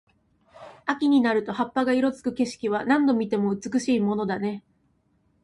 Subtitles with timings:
[0.87, 4.63] 秋になると葉っぱが色付く景色は、何度見ても美しいものだね。